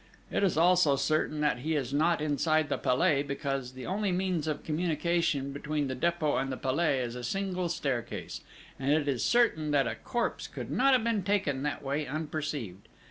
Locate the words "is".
0.43-0.57, 1.75-1.93, 6.97-7.13, 9.07-9.23